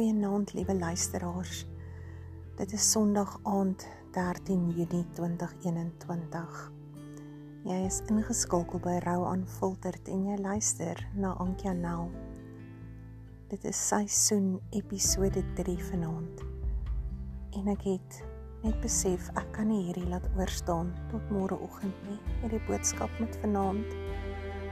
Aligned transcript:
Goeienaand, 0.00 0.52
liewe 0.52 0.74
luisteraars. 0.74 1.66
Dit 2.56 2.72
is 2.72 2.90
Sondag 2.90 3.34
aand 3.42 3.88
13 4.12 4.70
Junie 4.70 5.04
2021. 5.12 6.72
Jy 7.68 7.76
is 7.84 7.98
ingeskakel 8.08 8.80
by 8.80 8.94
Rou 9.04 9.26
aanfilterd 9.28 10.08
en 10.08 10.22
jy 10.30 10.38
luister 10.40 11.02
na 11.12 11.34
Ankianel. 11.44 12.08
Dit 13.52 13.68
is 13.68 13.82
seisoen 13.90 14.54
episode 14.80 15.44
3 15.60 15.76
vanaand. 15.90 16.40
En 17.60 17.68
ek 17.74 17.84
het 17.90 18.22
net 18.64 18.80
besef 18.80 19.28
ek 19.34 19.52
kan 19.58 19.68
nie 19.68 19.82
hierdie 19.90 20.08
laat 20.08 20.32
oorstaan 20.32 20.96
tot 21.12 21.28
môreoggend 21.28 22.08
nie. 22.08 22.18
Hierdie 22.40 22.64
boodskap 22.72 23.20
moet 23.20 23.36
vanaand 23.44 23.92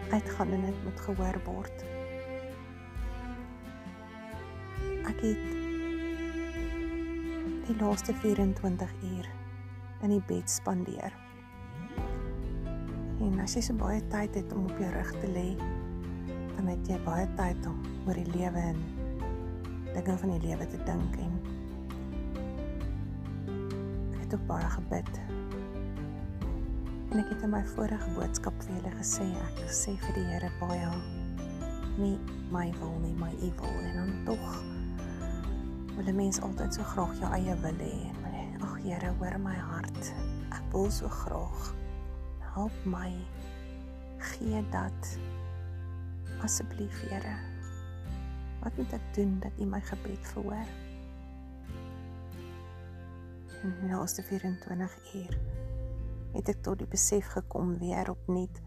uitgaan 0.08 0.56
en 0.56 0.70
dit 0.70 0.84
moet 0.88 1.08
gehoor 1.10 1.42
word. 1.52 1.88
Ek 5.08 5.22
het 5.24 5.44
die 7.68 7.76
laaste 7.80 8.14
24 8.20 8.92
uur 9.02 9.28
in 10.04 10.12
die 10.12 10.22
bed 10.28 10.50
spandeer. 10.50 11.14
En 13.24 13.40
as 13.42 13.56
jy 13.56 13.62
so 13.64 13.76
baie 13.80 14.02
tyd 14.12 14.36
het 14.38 14.52
om 14.52 14.68
op 14.68 14.78
jou 14.80 14.90
rug 14.92 15.10
te 15.22 15.30
lê, 15.32 15.48
dan 16.56 16.68
het 16.70 16.90
jy 16.92 16.98
baie 17.06 17.26
tyd 17.40 17.66
om 17.70 17.80
oor 18.06 18.20
die 18.20 18.28
lewe 18.34 18.62
en 18.72 18.80
dinge 19.94 20.16
van 20.22 20.34
die 20.36 20.42
lewe 20.44 20.68
te 20.68 20.80
dink 20.86 21.18
en 21.24 21.34
ek 24.12 24.22
het 24.26 24.38
ook 24.38 24.46
baie 24.50 24.70
gebid. 24.76 25.12
En 27.08 27.22
ek 27.22 27.32
het 27.32 27.44
in 27.48 27.54
my 27.56 27.64
vorige 27.72 28.12
boodskap 28.16 28.56
vir 28.66 28.76
julle 28.76 28.96
gesê, 29.00 29.28
ek 29.48 29.72
sê 29.72 29.96
vir 30.04 30.20
die 30.20 30.26
Here 30.34 30.52
baie 30.60 30.92
nie 31.98 32.18
my 32.52 32.68
wil 32.78 32.98
nie, 33.02 33.16
my 33.18 33.32
evil 33.42 33.72
en 33.82 33.96
dan 33.96 34.12
tog 34.28 34.67
wil 35.98 36.06
'n 36.06 36.16
mens 36.16 36.40
altyd 36.40 36.74
so 36.74 36.82
graag 36.82 37.18
jou 37.18 37.32
eie 37.32 37.54
wil 37.60 37.78
hê. 37.82 37.96
Ag 38.62 38.74
Here, 38.82 39.10
hoor 39.18 39.40
my 39.40 39.54
hart. 39.54 40.14
Ek 40.50 40.62
wil 40.70 40.90
so 40.90 41.08
graag. 41.08 41.74
Help 42.54 42.84
my 42.84 43.10
gee 44.18 44.62
dat 44.70 45.18
asseblief 46.40 47.00
Here. 47.08 47.34
Wat 48.62 48.76
moet 48.76 48.92
ek 48.92 49.14
doen 49.14 49.38
dat 49.40 49.52
U 49.58 49.64
my 49.64 49.80
gebed 49.80 50.26
verhoor? 50.26 50.66
Nou 53.82 54.04
is 54.04 54.14
dit 54.14 54.24
24 54.24 55.14
uur. 55.14 55.38
Het 56.32 56.48
ek 56.48 56.62
tot 56.62 56.78
die 56.78 56.86
besef 56.86 57.26
gekom 57.26 57.78
weer 57.78 58.10
opnuut 58.10 58.62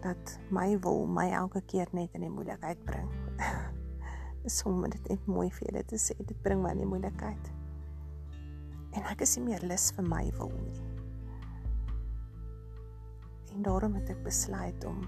dat 0.00 0.38
my 0.48 0.78
wil 0.80 1.06
my 1.06 1.28
elke 1.30 1.60
keer 1.60 1.88
net 1.92 2.08
in 2.12 2.20
die 2.20 2.32
moeilikheid 2.32 2.84
bring. 2.84 3.12
is 4.44 4.62
om 4.68 4.82
dit 4.90 5.08
net 5.08 5.26
mooi 5.26 5.50
vir 5.50 5.68
julle 5.68 5.84
te 5.84 5.98
sê. 6.00 6.16
Dit 6.18 6.38
bring 6.42 6.62
my 6.62 6.72
in 6.74 6.82
die 6.84 6.88
moeilikheid. 6.88 7.50
En 8.92 9.06
ek 9.10 9.24
is 9.24 9.36
nie 9.38 9.46
meer 9.50 9.64
lus 9.66 9.90
vir 9.96 10.08
my 10.08 10.24
wil 10.38 10.52
nie. 10.56 10.80
En 13.52 13.62
daarom 13.62 13.94
het 14.00 14.10
ek 14.10 14.22
besluit 14.24 14.84
om 14.88 15.04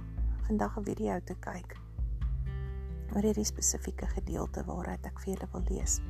vandag 0.46 0.78
'n 0.78 0.84
video 0.84 1.20
te 1.20 1.34
kyk 1.40 1.76
oor 3.14 3.22
hierdie 3.22 3.44
spesifieke 3.44 4.06
gedeelte 4.06 4.64
waaruit 4.66 5.06
ek 5.06 5.20
vir 5.20 5.34
julle 5.34 5.48
wil 5.52 5.64
lees. 5.70 6.00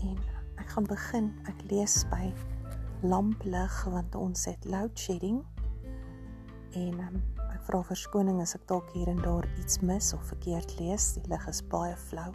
En 0.00 0.16
ek 0.56 0.68
gaan 0.68 0.86
begin. 0.88 1.32
Ek 1.48 1.62
lees 1.70 2.04
by 2.10 2.32
lamplig 3.02 3.84
want 3.84 4.14
ons 4.14 4.44
het 4.44 4.64
load 4.64 4.98
shedding. 4.98 5.44
En 6.72 7.00
um, 7.00 7.22
vra 7.68 7.82
verskoning 7.84 8.38
as 8.40 8.54
ek 8.56 8.62
dalk 8.70 8.86
hier 8.96 9.10
en 9.12 9.18
daar 9.20 9.44
iets 9.60 9.82
mis 9.84 10.14
of 10.16 10.22
verkeerd 10.30 10.70
lees. 10.78 11.10
Die 11.18 11.28
lig 11.28 11.42
is 11.50 11.58
baie 11.68 11.96
flou. 12.08 12.30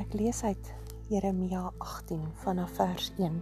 Ek 0.00 0.16
lees 0.16 0.40
uit 0.48 0.70
Jeremia 1.12 1.66
18 1.84 2.22
vanaf 2.40 2.72
vers 2.78 3.10
1. 3.18 3.36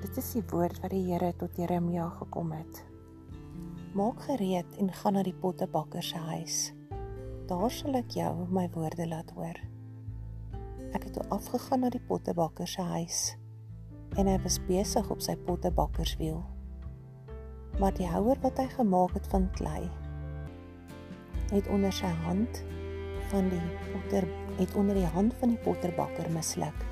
Dit 0.00 0.22
is 0.22 0.32
die 0.38 0.44
woord 0.48 0.80
wat 0.80 0.94
die 0.96 1.02
Here 1.10 1.34
tot 1.36 1.60
Jeremia 1.60 2.08
gekom 2.22 2.56
het. 2.56 2.80
Maak 3.96 4.24
gereed 4.30 4.80
en 4.80 4.88
gaan 5.02 5.18
na 5.20 5.26
die 5.26 5.36
pottebakker 5.36 6.04
se 6.04 6.24
huis. 6.32 6.58
Daar 7.52 7.68
sal 7.68 8.00
ek 8.00 8.16
jou 8.16 8.32
my 8.48 8.64
woorde 8.72 9.10
laat 9.12 9.36
hoor. 9.36 9.60
Ek 10.96 11.04
het 11.04 11.12
toe 11.18 11.28
afgegaan 11.28 11.84
na 11.84 11.92
die 11.92 12.04
pottebakker 12.08 12.68
se 12.78 12.90
huis 12.96 13.24
en 14.16 14.28
hy 14.30 14.40
was 14.40 14.62
besig 14.64 15.08
op 15.12 15.20
sy 15.20 15.34
pottebakkerswiel 15.44 16.40
maar 17.80 17.94
die 17.94 18.08
houer 18.08 18.38
wat 18.40 18.58
hy 18.58 18.66
gemaak 18.72 19.14
het 19.14 19.26
van 19.32 19.50
klei 19.58 19.84
het 21.50 21.68
onder 21.70 21.92
sy 21.92 22.10
hand 22.24 22.62
van 23.30 23.48
die 23.52 23.62
potter 23.92 24.26
het 24.56 24.74
onder 24.74 24.96
die 24.98 25.08
hand 25.14 25.34
van 25.38 25.52
die 25.52 25.60
potterbakker 25.62 26.30
misluk. 26.34 26.84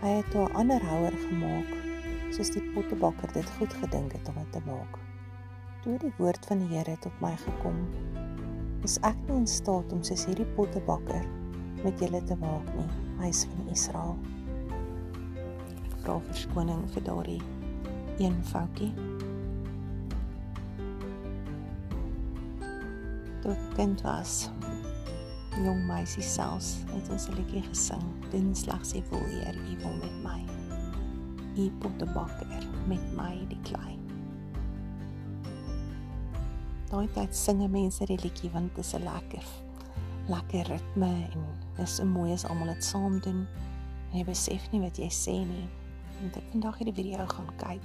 Hy 0.00 0.08
het 0.20 0.34
'n 0.34 0.52
ander 0.52 0.82
houer 0.82 1.14
gemaak 1.28 1.70
soos 2.30 2.50
die 2.50 2.62
potterbakker 2.74 3.32
dit 3.32 3.50
goed 3.58 3.72
gedink 3.72 4.12
het 4.12 4.28
om 4.28 4.34
dit 4.34 4.52
te 4.52 4.60
maak. 4.66 4.98
Toe 5.82 5.98
die 5.98 6.12
woord 6.18 6.46
van 6.46 6.58
die 6.58 6.76
Here 6.76 6.96
tot 7.00 7.20
my 7.20 7.36
gekom, 7.36 7.86
is 8.82 8.98
ek 9.02 9.16
nie 9.28 9.36
in 9.36 9.46
staat 9.46 9.92
om 9.92 10.02
soos 10.02 10.26
hierdie 10.26 10.48
potterbakker 10.56 11.24
met 11.84 12.00
julle 12.00 12.22
te 12.24 12.36
maak 12.36 12.74
nie, 12.74 12.88
huis 13.18 13.44
van 13.44 13.68
Israel. 13.68 14.16
Ek 15.86 15.98
vra 16.02 16.20
verskoning 16.20 16.90
vir 16.90 17.02
daardie 17.02 17.42
een 18.18 18.44
foutjie. 18.44 19.15
Kind 23.74 24.02
was. 24.02 24.50
Jong 25.64 25.86
meisie 25.86 26.22
selfs 26.22 26.84
het 26.92 27.10
ons 27.10 27.28
'n 27.28 27.34
liedjie 27.34 27.62
gesing. 27.62 28.04
Doen 28.30 28.54
slegs 28.54 28.92
die 28.92 29.02
wil 29.10 29.24
Heer, 29.24 29.54
U 29.54 29.76
wil 29.82 29.96
met 29.96 30.16
my. 30.22 30.40
U 31.56 31.70
potte 31.78 32.06
bakker 32.06 32.66
met 32.86 33.14
my 33.16 33.46
die 33.48 33.60
klei. 33.62 33.98
Daai 36.90 37.08
tyd 37.12 37.36
singe 37.36 37.68
mense 37.68 38.04
die 38.06 38.18
liedjie 38.22 38.50
want 38.50 38.74
dit 38.74 38.84
is 38.84 38.94
'n 38.94 39.02
lekker 39.02 39.44
lekker 40.28 40.66
ritme 40.66 41.06
en 41.06 41.44
dit 41.76 41.84
is 41.84 41.96
so 41.96 42.04
mooi 42.04 42.32
as 42.32 42.44
almal 42.44 42.66
dit 42.66 42.84
saam 42.84 43.20
doen. 43.20 43.46
En 44.10 44.18
jy 44.18 44.24
besef 44.24 44.70
nie 44.72 44.80
wat 44.80 44.98
jy 44.98 45.08
sê 45.10 45.36
nie. 45.46 45.68
Want 46.20 46.36
ek 46.36 46.50
vandag 46.50 46.78
hierdie 46.78 46.94
video 46.94 47.26
gaan 47.26 47.50
kyk. 47.56 47.82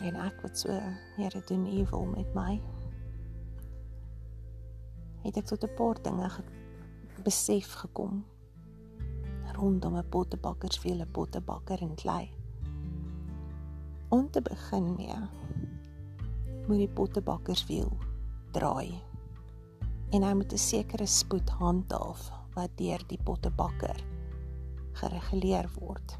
En 0.00 0.16
ek 0.16 0.40
wat 0.42 0.58
so 0.58 0.80
Here 1.16 1.42
doen 1.48 1.66
U 1.66 1.86
wil 1.90 2.04
met 2.04 2.34
my 2.34 2.60
het 5.24 5.36
ek 5.36 5.46
tot 5.50 5.64
'n 5.64 5.74
paar 5.74 5.98
dinge 6.02 6.28
ge 6.30 6.42
besef 7.24 7.72
gekom 7.82 8.24
rondom 9.54 9.96
'n 9.96 10.08
pottebakkers 10.08 10.78
vir 10.78 10.96
'n 11.00 11.10
pottebakker 11.10 11.80
in 11.80 11.94
klei. 11.94 12.30
Om 14.08 14.30
te 14.30 14.42
begin 14.42 14.94
mee 14.94 15.18
moet 16.66 16.78
die 16.78 16.88
pottebakkerswiel 16.88 17.92
draai 18.52 19.02
en 20.10 20.22
hy 20.22 20.34
moet 20.34 20.52
'n 20.52 20.58
sekere 20.58 21.06
spoed 21.06 21.48
handhaaf 21.48 22.30
wat 22.54 22.70
deur 22.76 23.02
die 23.06 23.22
pottebakker 23.24 24.04
gereguleer 24.92 25.70
word. 25.78 26.18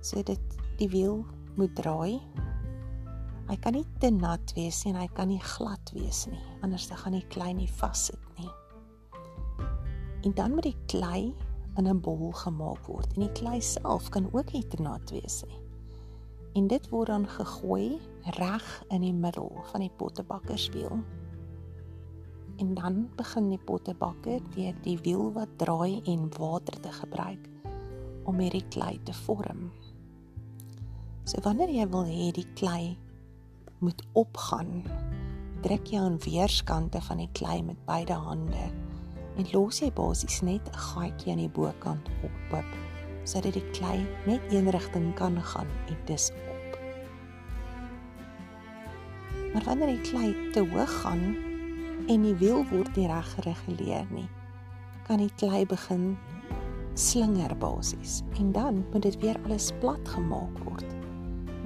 So 0.00 0.22
dit 0.22 0.58
die 0.76 0.88
wiel 0.88 1.24
moet 1.56 1.74
draai 1.74 2.20
Hy 3.48 3.56
kan 3.64 3.72
nie 3.72 3.86
te 3.96 4.10
nat 4.12 4.52
wees 4.58 4.82
nie 4.84 4.92
en 4.92 4.98
hy 5.00 5.06
kan 5.16 5.30
nie 5.32 5.40
glad 5.40 5.92
wees 5.96 6.26
nie, 6.28 6.40
anders 6.60 6.84
dan 6.90 6.98
gaan 7.00 7.14
die 7.16 7.28
klei 7.32 7.54
nie 7.56 7.70
vassit 7.78 8.20
nie. 8.36 8.50
En 10.28 10.34
dan 10.36 10.52
moet 10.52 10.68
die 10.68 10.76
klei 10.92 11.32
in 11.80 11.88
'n 11.88 12.00
bol 12.04 12.32
gemaak 12.32 12.84
word 12.90 13.16
en 13.16 13.24
die 13.24 13.32
klei 13.40 13.60
self 13.60 14.10
kan 14.10 14.28
ook 14.34 14.52
nie 14.52 14.66
te 14.68 14.82
nat 14.82 15.10
wees 15.10 15.44
nie. 15.48 15.60
En 16.56 16.68
dit 16.68 16.88
word 16.90 17.08
dan 17.08 17.26
gegooi 17.26 18.00
reg 18.36 18.84
in 18.90 19.00
die 19.00 19.14
middel 19.14 19.48
van 19.70 19.80
die 19.80 19.92
pottebakkerswiel. 19.96 21.00
En 22.58 22.74
dan 22.74 23.08
begin 23.16 23.48
die 23.48 23.64
pottebakker 23.64 24.40
deur 24.54 24.74
die 24.82 24.98
wiel 24.98 25.32
wat 25.32 25.48
draai 25.56 26.02
en 26.04 26.28
water 26.38 26.80
te 26.80 26.92
gebruik 26.92 27.48
om 28.24 28.38
hierdie 28.38 28.68
klei 28.68 29.00
te 29.04 29.12
vorm. 29.12 29.70
So 31.24 31.40
wanneer 31.40 31.70
jy 31.70 31.88
wil 31.88 32.04
hê 32.04 32.32
die 32.32 32.52
klei 32.54 32.98
moet 33.78 34.02
opgaan. 34.12 34.84
Druk 35.62 35.86
jy 35.90 35.98
aan 35.98 36.18
weerskante 36.22 37.00
van 37.00 37.22
die 37.22 37.30
klei 37.32 37.62
met 37.62 37.80
beide 37.86 38.12
hande 38.12 38.68
en 39.38 39.46
los 39.52 39.78
jy 39.78 39.92
basies 39.94 40.40
net 40.42 40.68
'n 40.68 40.78
gaatjie 40.90 41.32
aan 41.32 41.42
die 41.44 41.54
bokant 41.54 42.08
op 42.22 42.54
oop 42.58 42.70
sodat 43.28 43.52
die 43.52 43.70
klei 43.76 44.06
net 44.26 44.40
een 44.50 44.70
rigting 44.70 45.14
kan 45.14 45.42
gaan 45.42 45.68
en 45.86 45.96
dis 46.04 46.30
op. 46.30 46.78
Maar 49.52 49.64
wanneer 49.64 49.86
die 49.86 50.10
klei 50.10 50.50
te 50.52 50.64
hoog 50.72 51.00
gaan 51.00 51.36
en 52.08 52.22
die 52.22 52.34
wiel 52.34 52.64
word 52.70 52.96
nie 52.96 53.06
reg 53.06 53.28
gereguleer 53.34 54.06
nie, 54.10 54.28
kan 55.06 55.20
die 55.20 55.32
klei 55.36 55.66
begin 55.66 56.16
slinger 56.94 57.56
basies 57.56 58.22
en 58.38 58.52
dan 58.52 58.84
moet 58.92 59.02
dit 59.02 59.20
weer 59.20 59.36
alles 59.44 59.72
plat 59.80 60.08
gemaak 60.08 60.58
word. 60.64 60.97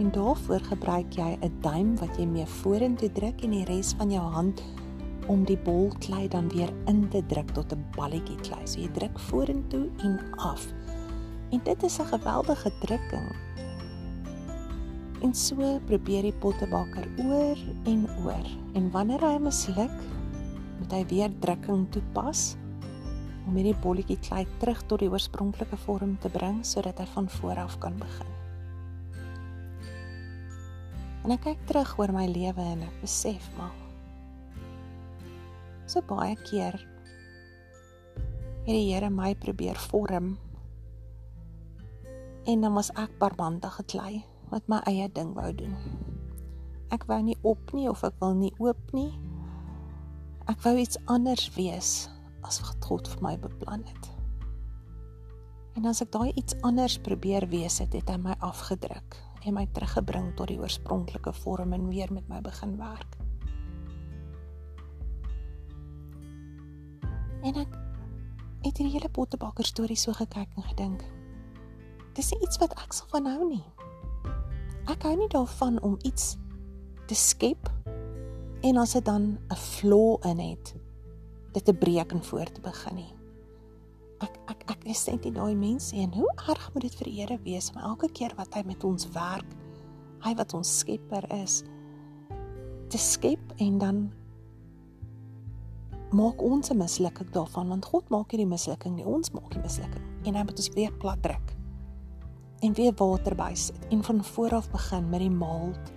En 0.03 0.11
daarvoor 0.11 0.61
gebruik 0.67 1.13
jy 1.15 1.39
'n 1.39 1.53
duim 1.63 1.91
wat 1.97 2.17
jy 2.19 2.25
mee 2.27 2.47
vorentoe 2.47 3.13
druk 3.13 3.43
en 3.47 3.53
die 3.55 3.65
res 3.65 3.93
van 3.99 4.11
jou 4.11 4.23
hand 4.35 4.63
om 5.31 5.45
die 5.45 5.59
bol 5.59 5.93
klei 5.99 6.29
dan 6.29 6.49
weer 6.49 6.73
in 6.91 7.09
te 7.09 7.23
druk 7.27 7.53
tot 7.55 7.73
'n 7.73 7.85
balletjie 7.97 8.41
klei. 8.41 8.67
So 8.67 8.81
jy 8.81 8.89
druk 8.89 9.19
vorentoe 9.19 9.91
en 10.03 10.19
af. 10.37 10.67
En 11.51 11.61
dit 11.65 11.83
is 11.83 12.01
'n 12.01 12.05
geweldige 12.05 12.73
drukking. 12.81 13.31
En 15.23 15.35
so 15.35 15.81
probeer 15.87 16.23
die 16.23 16.39
pottebakker 16.39 17.09
oor 17.19 17.59
en 17.85 18.09
oor. 18.25 18.47
En 18.73 18.91
wanneer 18.91 19.21
hy 19.21 19.39
misluk, 19.39 19.99
moet 20.79 20.93
hy 20.93 21.07
weer 21.07 21.31
drukking 21.39 21.91
toepas 21.91 22.57
om 23.47 23.55
hierdie 23.55 23.81
bolletjie 23.83 24.19
klei 24.19 24.47
terug 24.59 24.83
tot 24.87 24.99
die 24.99 25.11
oorspronklike 25.11 25.77
vorm 25.77 26.19
te 26.19 26.29
bring 26.29 26.65
sodat 26.67 26.99
hy 26.99 27.07
van 27.07 27.29
voor 27.29 27.57
af 27.57 27.79
kan 27.79 27.97
begin. 27.99 28.42
En 31.23 31.31
ek 31.31 31.45
kyk 31.47 31.61
terug 31.71 31.93
oor 32.01 32.11
my 32.15 32.27
lewe 32.27 32.65
en 32.75 32.83
ek 32.83 32.97
besef 33.03 33.47
maar 33.59 33.75
so 35.87 36.03
baie 36.09 36.35
keer 36.49 36.75
het 38.65 38.75
die 38.75 38.89
Here 38.89 39.11
my 39.11 39.35
probeer 39.39 39.79
vorm 39.91 40.35
en 42.51 42.65
dan 42.65 42.75
was 42.75 42.91
ek 42.99 43.15
barbandig 43.23 43.75
geklei 43.79 44.23
wat 44.51 44.67
my 44.69 44.81
eie 44.91 45.07
ding 45.15 45.33
wou 45.37 45.49
doen. 45.57 45.77
Ek 46.93 47.07
wou 47.09 47.21
nie 47.25 47.39
op 47.47 47.71
nie 47.73 47.87
of 47.89 48.03
ek 48.05 48.19
wil 48.21 48.35
nie 48.37 48.53
oop 48.61 48.91
nie. 48.93 49.13
Ek 50.51 50.59
wou 50.67 50.75
iets 50.77 50.99
anders 51.13 51.47
wees 51.55 51.93
as 52.45 52.59
wat 52.67 52.83
God 52.85 53.09
vir 53.09 53.23
my 53.25 53.37
beplan 53.41 53.87
het. 53.87 54.11
En 55.79 55.87
as 55.89 56.03
ek 56.05 56.11
daai 56.13 56.35
iets 56.35 56.59
anders 56.67 56.99
probeer 57.01 57.47
wees 57.49 57.79
het, 57.81 57.95
het 57.97 58.11
hy 58.11 58.19
my 58.21 58.35
afgedruk 58.45 59.17
en 59.44 59.56
my 59.56 59.67
teruggebring 59.75 60.33
tot 60.39 60.50
die 60.53 60.59
oorspronklike 60.61 61.33
vorm 61.43 61.73
en 61.73 61.89
weer 61.91 62.12
met 62.12 62.29
my 62.31 62.41
begin 62.41 62.77
werk. 62.79 63.17
En 67.43 67.59
ek 67.59 67.79
het 68.62 68.79
hierdie 68.79 68.94
hele 68.94 69.11
pottebakker 69.11 69.67
storie 69.67 69.99
so 69.99 70.15
gekyk 70.15 70.50
en 70.56 70.67
gedink. 70.71 71.03
Dis 72.15 72.31
iets 72.39 72.61
wat 72.62 72.77
ek 72.79 72.94
sal 72.94 73.09
van 73.11 73.27
hou 73.27 73.49
nie. 73.49 73.65
Ek 74.93 75.03
hou 75.06 75.17
nie 75.19 75.31
daarvan 75.33 75.81
om 75.83 75.99
iets 76.06 76.37
te 77.11 77.19
skep 77.19 77.71
en 78.62 78.79
as 78.79 78.94
dit 78.94 79.05
dan 79.05 79.39
'n 79.50 79.59
flaw 79.59 80.23
in 80.31 80.39
het, 80.39 80.75
dit 81.53 81.65
te 81.65 81.75
breek 81.75 82.12
en 82.12 82.25
voor 82.25 82.47
te 82.53 82.61
begin 82.61 82.94
nie 82.94 83.22
ek 84.23 84.39
ek 84.53 84.65
ek 84.77 84.87
is 84.93 85.05
net 85.09 85.25
nie 85.27 85.35
daai 85.37 85.55
mense 85.59 85.97
en 85.97 86.13
hoe 86.15 86.29
erg 86.49 86.71
moet 86.75 86.87
dit 86.87 86.97
vir 87.01 87.11
die 87.11 87.17
Here 87.21 87.39
wees 87.45 87.71
om 87.75 87.81
elke 87.83 88.09
keer 88.09 88.35
wat 88.39 88.55
hy 88.55 88.63
met 88.67 88.85
ons 88.85 89.09
werk, 89.15 89.57
hy 90.23 90.35
wat 90.39 90.55
ons 90.55 90.79
skepper 90.83 91.27
is, 91.43 91.63
te 92.93 92.99
skep 92.99 93.55
en 93.59 93.79
dan 93.79 94.03
maak 96.13 96.43
ons 96.43 96.71
'n 96.71 96.79
mislukking 96.79 97.31
daarvan 97.33 97.69
want 97.69 97.85
God 97.85 98.11
maak 98.11 98.33
nie 98.33 98.45
die 98.45 98.53
mislukking 98.53 98.97
nie, 98.97 99.05
ons 99.05 99.33
maak 99.33 99.51
die 99.51 99.63
mislukking 99.63 100.05
en 100.27 100.35
hy 100.35 100.45
moet 100.45 100.59
ons 100.59 100.75
weer 100.77 100.93
plat 100.93 101.23
druk 101.23 101.57
en 102.63 102.75
weer 102.75 102.93
water 102.95 103.35
bysit 103.35 103.87
en 103.91 104.03
van 104.05 104.25
voor 104.25 104.55
af 104.55 104.71
begin 104.71 105.09
met 105.09 105.21
die 105.21 105.31
malt 105.31 105.93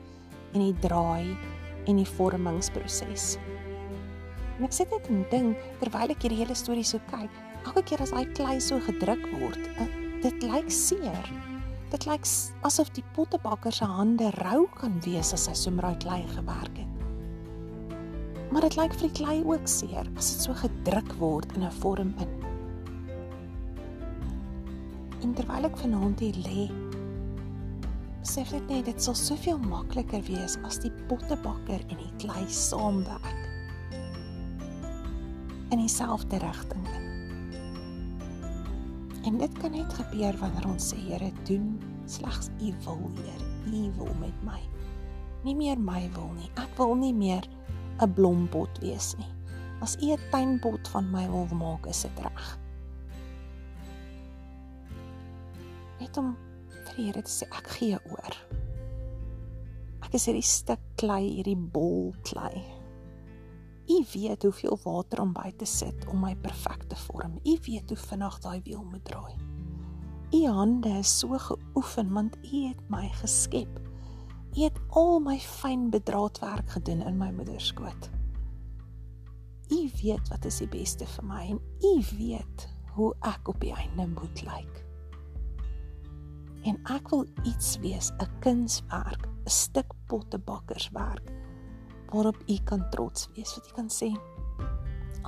en 0.54 0.60
die 0.64 0.80
draai 0.80 1.38
en 1.86 2.00
die 2.00 2.08
vormingsproses. 2.08 3.36
En 4.58 4.66
ek 4.66 4.74
sit 4.74 4.92
net 4.94 5.10
en 5.12 5.26
dink 5.30 5.58
terwyl 5.82 6.14
ek 6.16 6.24
hierdie 6.24 6.40
hele 6.42 6.56
storie 6.56 6.86
so 6.88 7.02
kyk, 7.12 7.32
elke 7.66 7.84
keer 7.90 8.02
as 8.04 8.14
daai 8.14 8.26
klei 8.38 8.56
so 8.62 8.80
gedruk 8.86 9.24
word, 9.40 9.70
uh, 9.82 9.88
dit 10.24 10.46
lyk 10.46 10.70
seer. 10.72 11.30
Dit 11.92 12.08
lyk 12.10 12.26
asof 12.68 12.90
die 12.96 13.04
pottebakker 13.16 13.74
se 13.74 13.88
hande 13.90 14.32
rou 14.42 14.66
kan 14.78 14.98
wees 15.06 15.34
as 15.36 15.48
hy 15.50 15.56
so 15.58 15.74
met 15.74 15.86
daai 15.86 16.00
klei 16.04 16.22
gewerk 16.34 16.82
het. 16.82 16.92
Maar 18.54 18.68
dit 18.68 18.78
lyk 18.80 18.94
vir 18.96 19.08
die 19.08 19.18
klei 19.18 19.38
ook 19.44 19.70
seer 19.70 20.10
as 20.16 20.34
dit 20.34 20.48
so 20.48 20.58
gedruk 20.62 21.14
word 21.22 21.52
in 21.58 21.64
'n 21.64 21.78
vorm 21.82 22.14
in. 22.24 22.34
En 25.24 25.34
terwyl 25.34 25.66
ek 25.66 25.78
vanaand 25.78 26.20
hier 26.20 26.38
lê, 26.46 26.70
besef 28.22 28.54
ek 28.54 28.70
net 28.70 28.86
dit 28.86 29.02
sal 29.02 29.16
soveel 29.16 29.58
makliker 29.58 30.22
wees 30.28 30.58
as 30.66 30.78
die 30.80 30.92
pottebakker 31.10 31.82
en 31.90 31.98
die 31.98 32.14
klei 32.18 32.46
saamwerk 32.48 33.42
in 35.72 35.82
dieselfde 35.82 36.38
rigting 36.38 36.86
in. 36.94 37.05
En 39.26 39.38
dit 39.38 39.58
kan 39.58 39.72
net 39.74 39.94
gebeur 39.98 40.38
wanneer 40.38 40.68
ons 40.70 40.92
sê 40.92 40.98
Here, 41.08 41.32
doen 41.50 41.80
slegs 42.06 42.52
U 42.62 42.74
wil, 42.86 43.08
Heer, 43.18 43.46
U 43.74 43.82
wil 43.98 44.12
met 44.22 44.44
my. 44.46 44.60
Nie 45.46 45.56
meer 45.58 45.80
my 45.82 46.04
wil 46.14 46.30
nie. 46.38 46.50
Ek 46.62 46.78
wil 46.78 46.94
nie 47.02 47.14
meer 47.14 47.46
'n 48.02 48.14
blompot 48.14 48.78
wees 48.84 49.16
nie. 49.18 49.32
As 49.82 49.98
U 49.98 50.12
'n 50.14 50.22
tuinpot 50.32 50.88
van 50.94 51.10
my 51.12 51.26
wil 51.30 51.48
maak, 51.58 51.88
is 51.88 52.02
dit 52.02 52.20
reg. 52.22 52.60
Net 56.00 56.18
om 56.18 56.38
vir 56.86 56.96
Here 56.96 57.22
te 57.22 57.32
sê 57.32 57.50
ek 57.50 57.68
gee 57.68 57.98
oor. 58.10 58.36
Ek 60.06 60.14
is 60.14 60.26
hierdie 60.26 60.46
stuk 60.46 60.80
klei, 60.96 61.42
hierdie 61.42 61.58
bol 61.58 62.14
klei. 62.22 62.62
U 63.88 64.06
weet 64.14 64.44
hoeveel 64.44 64.80
water 64.84 65.22
om 65.22 65.34
by 65.34 65.52
te 65.58 65.66
sit 65.66 66.08
om 66.10 66.20
my 66.26 66.34
perfek 66.42 66.88
te 66.90 66.96
vorm. 66.96 67.38
U 67.44 67.58
weet 67.68 67.90
hoe 67.90 67.98
vinnig 67.98 68.40
daai 68.42 68.62
wiel 68.66 68.84
moet 68.84 69.06
draai. 69.06 69.36
U 70.34 70.46
hande 70.48 70.90
is 70.90 71.12
so 71.20 71.38
geoefen 71.38 72.14
want 72.14 72.38
U 72.42 72.64
het 72.68 72.82
my 72.90 73.10
geskep. 73.22 73.80
U 74.56 74.64
het 74.64 74.80
al 74.90 75.20
my 75.20 75.38
fyn 75.40 75.90
bedraadwerk 75.94 76.70
gedoen 76.70 77.06
in 77.06 77.18
my 77.18 77.32
moeder 77.32 77.60
se 77.62 77.74
skoot. 77.74 78.10
U 79.70 79.80
weet 80.02 80.28
wat 80.30 80.46
is 80.46 80.58
die 80.62 80.70
beste 80.70 81.06
vir 81.06 81.26
my 81.26 81.44
en 81.54 81.62
U 81.82 81.94
weet 82.18 82.68
hoe 82.96 83.14
ek 83.22 83.48
op 83.48 83.62
die 83.62 83.74
einde 83.74 84.08
moet 84.08 84.42
lyk. 84.46 84.82
En 86.66 86.78
ek 86.90 87.10
wil 87.14 87.26
iets 87.44 87.76
wees, 87.78 88.10
'n 88.18 88.40
kunswerk, 88.42 89.28
'n 89.46 89.50
stuk 89.50 89.94
pottebakkerswerk 90.08 91.30
waarop 92.12 92.38
u 92.48 92.58
kan 92.64 92.90
trots 92.90 93.30
wees 93.36 93.56
wat 93.56 93.70
u 93.70 93.74
kan 93.74 93.90
sê 93.90 94.12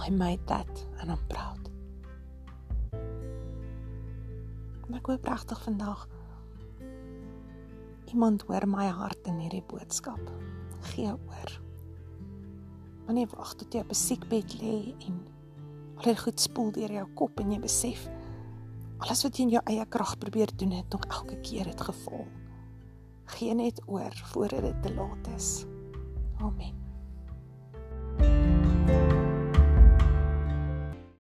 I 0.08 0.12
made 0.12 0.44
that 0.46 0.86
and 1.00 1.10
I'm 1.10 1.28
proud. 1.28 1.70
Maar 4.88 5.00
ek 5.00 5.10
hoop 5.12 5.26
regtig 5.26 5.64
vandag 5.64 6.08
iemand 8.08 8.46
hoor 8.48 8.68
my 8.70 8.86
hart 8.88 9.28
in 9.28 9.40
hierdie 9.42 9.64
boodskap. 9.68 10.22
Gee 10.94 11.12
oor. 11.12 11.56
Wanneer 13.08 13.28
wag 13.34 13.56
tot 13.58 13.74
jy 13.74 13.82
op 13.84 13.92
'n 13.92 14.00
siekbed 14.06 14.54
lê 14.62 14.94
en 15.08 15.18
al 15.98 16.04
die 16.04 16.18
goed 16.18 16.40
spoel 16.40 16.72
deur 16.72 16.92
jou 16.92 17.08
kop 17.16 17.40
en 17.40 17.52
jy 17.52 17.60
besef 17.60 18.08
alles 18.98 19.24
wat 19.24 19.38
jy 19.38 19.44
in 19.44 19.50
jou 19.50 19.62
eie 19.66 19.86
krag 19.86 20.18
probeer 20.18 20.50
doen 20.56 20.72
het 20.72 20.90
nog 20.90 21.06
elke 21.06 21.38
keer 21.42 21.66
het 21.66 21.82
geval. 21.82 22.26
Gee 23.26 23.54
net 23.54 23.82
oor 23.86 24.14
voordat 24.34 24.62
dit 24.62 24.84
te 24.84 24.94
laat 24.94 25.28
is. 25.36 25.66
Oh, 26.40 26.52
man. 26.52 26.77